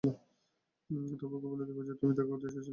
[0.03, 2.69] তবে ওকে বলে দেবো যে, তুমি দেখা করতে এসেছিলে।